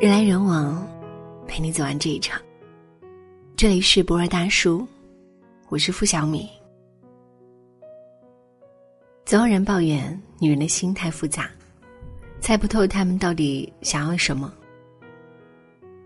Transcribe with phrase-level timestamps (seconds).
[0.00, 0.86] 人来人往，
[1.48, 2.40] 陪你走完这一场。
[3.56, 4.86] 这里是博尔大叔，
[5.70, 6.48] 我是付小米。
[9.24, 11.50] 总有人抱怨女人的心太复杂，
[12.40, 14.54] 猜不透她们到底想要什么。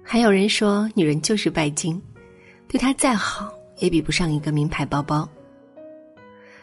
[0.02, 2.00] 还有人说女人就是拜金，
[2.68, 5.28] 对她再好也比不上一个名牌包包。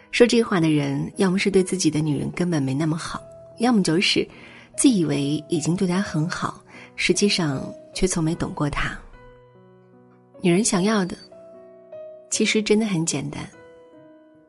[0.10, 3.22] 说这话的人，要么是对自己的女人根本没那么好，
[3.60, 4.28] 要么就是
[4.76, 6.60] 自以为已经对她很好。
[7.02, 7.64] 实际上
[7.94, 8.92] 却从没懂过他。
[10.42, 11.16] 女人想要的，
[12.30, 13.50] 其实真的很简单，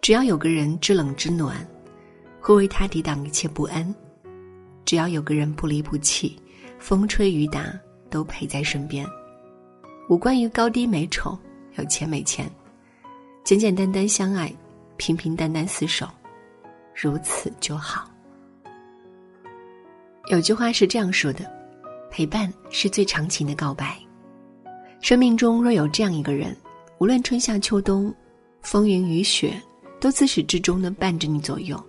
[0.00, 1.64] 只要有个人知冷知暖，
[2.40, 3.84] 会为她抵挡一切不安；
[4.84, 6.36] 只要有个人不离不弃，
[6.80, 7.72] 风吹雨打
[8.10, 9.06] 都陪在身边。
[10.08, 11.38] 无关于高低美丑，
[11.76, 12.50] 有钱没钱，
[13.44, 14.52] 简简单单相爱，
[14.96, 16.04] 平平淡淡厮守，
[17.00, 18.10] 如此就好。
[20.32, 21.59] 有句话是这样说的。
[22.10, 23.96] 陪伴是最长情的告白。
[25.00, 26.54] 生命中若有这样一个人，
[26.98, 28.14] 无论春夏秋冬，
[28.60, 29.54] 风云雨雪，
[29.98, 31.82] 都自始至终的伴着你左右，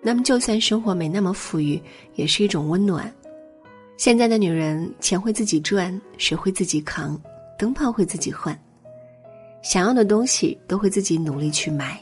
[0.00, 1.82] 那么就算生活没那么富裕，
[2.14, 3.12] 也是一种温暖。
[3.98, 7.20] 现在的女人，钱会自己赚，水会自己扛，
[7.58, 8.58] 灯泡会自己换，
[9.62, 12.00] 想要的东西都会自己努力去买。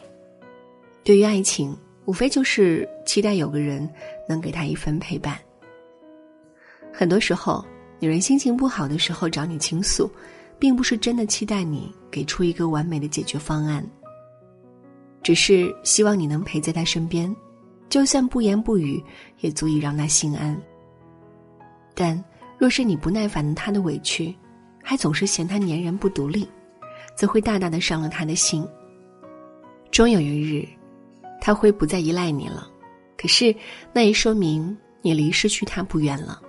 [1.02, 3.88] 对于爱情，无非就是期待有个人
[4.28, 5.36] 能给她一份陪伴。
[6.98, 7.64] 很多时候，
[8.00, 10.10] 女人心情不好的时候找你倾诉，
[10.58, 13.88] 并不是真的期待你给出一个完美的解决方案，
[15.22, 17.32] 只是希望你能陪在她身边，
[17.88, 19.00] 就算不言不语，
[19.38, 20.60] 也足以让她心安。
[21.94, 22.20] 但
[22.58, 24.34] 若是你不耐烦她的委屈，
[24.82, 26.48] 还总是嫌她粘人不独立，
[27.14, 28.66] 则会大大的伤了她的心。
[29.92, 30.66] 终有一日，
[31.40, 32.68] 他会不再依赖你了，
[33.16, 33.54] 可是
[33.92, 36.42] 那也说明你离失去他不远了。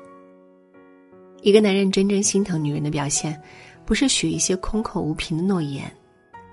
[1.42, 3.40] 一个男人真正心疼女人的表现，
[3.86, 5.90] 不是许一些空口无凭的诺言，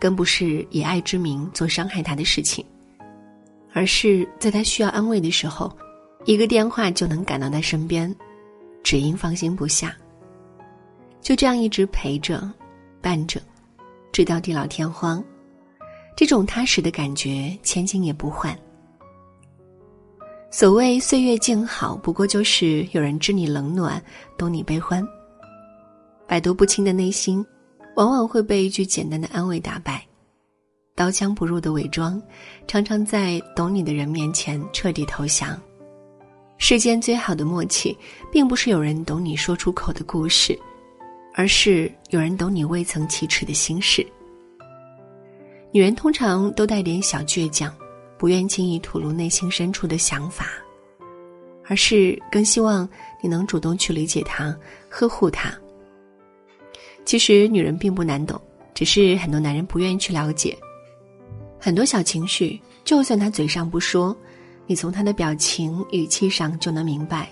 [0.01, 2.65] 更不是以爱之名做伤害她的事情，
[3.73, 5.71] 而是在她需要安慰的时候，
[6.25, 8.15] 一个电话就能赶到她身边，
[8.83, 9.95] 只因放心不下。
[11.21, 12.49] 就这样一直陪着、
[13.01, 13.41] 伴着，
[14.13, 15.23] 直到地老天荒，
[16.17, 18.57] 这种踏实的感觉，千金也不换。
[20.51, 24.03] 所谓岁月静好，不过就是有人知你冷暖，
[24.39, 25.07] 懂你悲欢。
[26.27, 27.45] 百毒不侵的内心，
[27.97, 30.03] 往往会被一句简单的安慰打败。
[30.95, 32.21] 刀枪不入的伪装，
[32.67, 35.61] 常常在懂你的人面前彻底投降。
[36.57, 37.95] 世间最好的默契，
[38.33, 40.59] 并不是有人懂你说出口的故事，
[41.35, 44.07] 而是有人懂你未曾启齿的心事。
[45.71, 47.71] 女人通常都带点小倔强。
[48.19, 50.47] 不愿轻易吐露内心深处的想法，
[51.67, 52.89] 而是更希望
[53.23, 54.57] 你能主动去理解他、
[54.89, 55.53] 呵护他。
[57.05, 58.41] 其实女人并不难懂，
[58.75, 60.57] 只是很多男人不愿意去了解。
[61.59, 64.17] 很多小情绪，就算他嘴上不说，
[64.67, 67.29] 你从他的表情、语气上就能明白。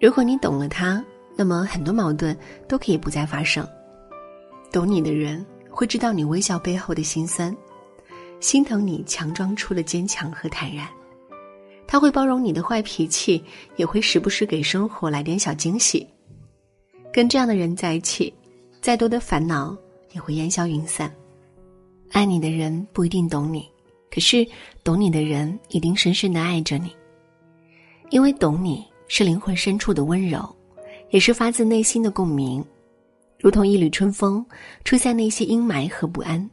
[0.00, 1.04] 如果你懂了他，
[1.36, 2.36] 那么很多矛盾
[2.68, 3.66] 都可以不再发生。
[4.72, 7.54] 懂你的人会知道你微笑背后的辛酸。
[8.40, 10.86] 心疼你强装出的坚强和坦然，
[11.86, 13.42] 他会包容你的坏脾气，
[13.76, 16.06] 也会时不时给生活来点小惊喜。
[17.12, 18.32] 跟这样的人在一起，
[18.80, 19.76] 再多的烦恼
[20.12, 21.12] 也会烟消云散。
[22.12, 23.66] 爱你的人不一定懂你，
[24.10, 24.46] 可是
[24.84, 26.94] 懂你的人一定深深的爱着你，
[28.10, 30.54] 因为懂你是灵魂深处的温柔，
[31.10, 32.64] 也是发自内心的共鸣，
[33.40, 34.44] 如同一缕春风，
[34.84, 36.48] 吹散那些阴霾和不安。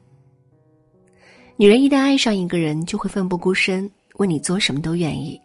[1.56, 5.40] 女人一旦爱上一个人，就会奋不顾身，为你做什么都愿意。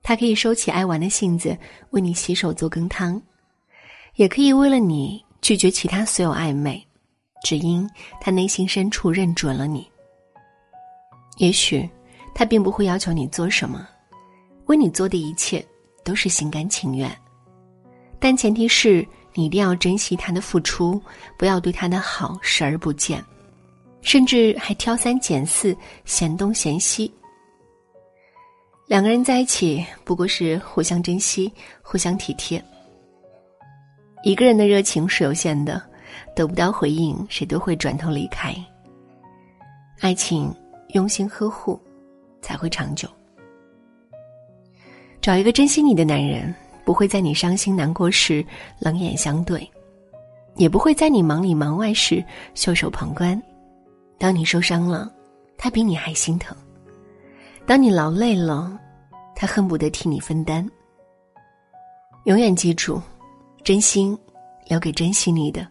[0.00, 1.56] 她可以收起爱玩的性子，
[1.90, 3.20] 为你洗手做羹汤，
[4.14, 6.80] 也可以为了你拒绝其他所有暧昧，
[7.42, 7.88] 只因
[8.20, 9.90] 她内心深处认准了你。
[11.38, 11.88] 也许，
[12.32, 13.88] 她并不会要求你做什么，
[14.66, 15.64] 为你做的一切
[16.04, 17.10] 都是心甘情愿，
[18.20, 19.04] 但前提是
[19.34, 21.02] 你一定要珍惜她的付出，
[21.36, 23.24] 不要对她的好视而不见。
[24.04, 27.12] 甚至还挑三拣四，嫌东嫌西。
[28.86, 31.50] 两个人在一起，不过是互相珍惜、
[31.82, 32.62] 互相体贴。
[34.22, 35.82] 一个人的热情是有限的，
[36.36, 38.54] 得不到回应，谁都会转头离开。
[40.00, 40.54] 爱情
[40.88, 41.80] 用心呵护，
[42.42, 43.08] 才会长久。
[45.22, 46.54] 找一个珍惜你的男人，
[46.84, 48.44] 不会在你伤心难过时
[48.78, 49.66] 冷眼相对，
[50.56, 52.22] 也不会在你忙里忙外时
[52.54, 53.42] 袖手旁观。
[54.18, 55.12] 当你受伤了，
[55.56, 56.54] 他比你还心疼；
[57.66, 58.78] 当你劳累了，
[59.34, 60.68] 他恨不得替你分担。
[62.24, 63.00] 永远记住，
[63.62, 64.18] 真心
[64.66, 65.66] 留给珍惜你的，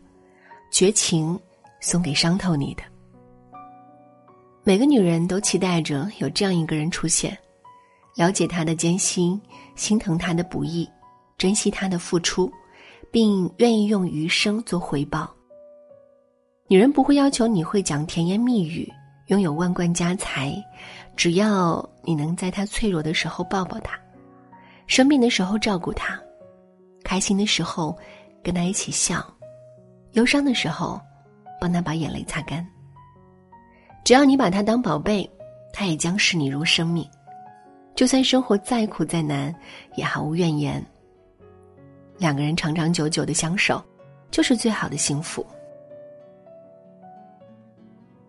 [0.71, 1.39] 绝情
[1.79, 2.83] 送给伤透你的。
[4.63, 7.37] 每个女人都期待着有这样一个人出现，
[8.15, 9.41] 了解她的艰辛，
[9.75, 10.87] 心疼她的不易，
[11.37, 12.51] 珍惜她的付出，
[13.11, 15.33] 并愿意用余生做回报。
[16.73, 18.91] 女人不会要求你会讲甜言蜜语，
[19.27, 20.51] 拥有万贯家财，
[21.15, 23.93] 只要你能在她脆弱的时候抱抱她，
[24.87, 26.19] 生病的时候照顾她，
[27.03, 27.95] 开心的时候
[28.43, 29.23] 跟她一起笑，
[30.13, 30.99] 忧伤的时候
[31.61, 32.67] 帮她把眼泪擦干。
[34.03, 35.29] 只要你把她当宝贝，
[35.71, 37.07] 她也将视你如生命。
[37.93, 39.53] 就算生活再苦再难，
[39.93, 40.83] 也毫无怨言。
[42.17, 43.79] 两个人长长久久的相守，
[44.31, 45.45] 就是最好的幸福。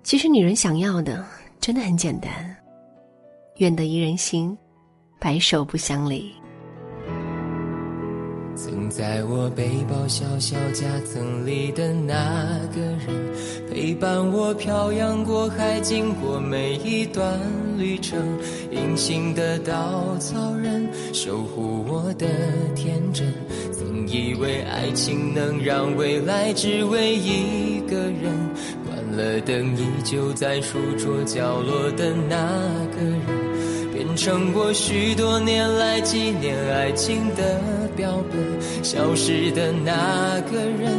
[0.05, 1.25] 其实，女人想要的
[1.59, 2.55] 真的很简单，
[3.57, 4.55] 愿得一人心，
[5.19, 6.31] 白首不相离。
[8.55, 13.09] 曾在我背包小小夹层里的那个人，
[13.69, 17.41] 陪伴我漂洋过海，经过每一段
[17.79, 18.21] 旅程。
[18.71, 22.29] 隐形的稻草人，守护我的
[22.77, 23.33] 天真。
[23.73, 28.33] 曾以为爱情能让未来只为一个人。
[29.17, 32.37] 了灯，依旧在书桌角落的那
[32.95, 37.61] 个人，变成我许多年来纪念爱情的
[37.97, 38.85] 标本。
[38.85, 40.91] 消失的那个人，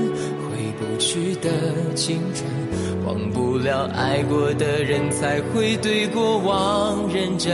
[0.41, 1.50] 回不去的
[1.94, 2.50] 青春，
[3.06, 7.53] 忘不了爱过的人，才会对过往认真。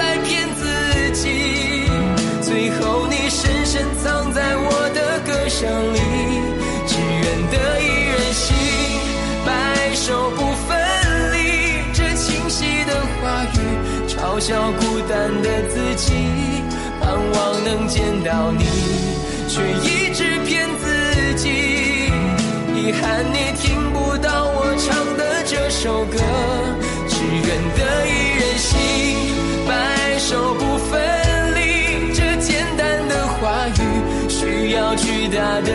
[5.51, 5.99] 想你，
[6.87, 7.41] 只愿。
[7.51, 8.55] 得一人心，
[9.45, 10.79] 白首不分
[11.33, 11.83] 离。
[11.93, 13.57] 这清晰的话语，
[14.07, 16.13] 嘲笑孤单的自己，
[17.01, 18.63] 盼望能见到你，
[19.49, 21.49] 却一直骗自己。
[22.73, 23.51] 遗憾你